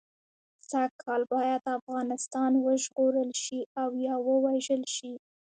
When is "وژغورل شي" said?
2.65-3.59